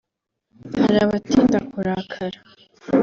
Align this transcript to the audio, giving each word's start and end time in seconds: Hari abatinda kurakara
Hari 0.83 0.97
abatinda 1.05 1.57
kurakara 1.71 2.39